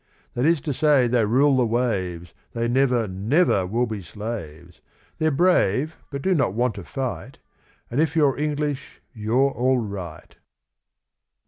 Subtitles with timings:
[0.33, 4.81] That is to say, they rule the waves, They never, never will be slaves.
[5.19, 7.37] They're brave, but do not want to fight,
[7.91, 10.35] And if you're English you're all right.